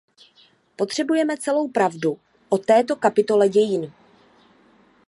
[0.75, 2.17] Potřebujeme celou pravdu
[2.49, 3.91] o této kapitole dějin.